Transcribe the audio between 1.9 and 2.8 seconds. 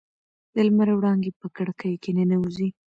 کې ننوځي.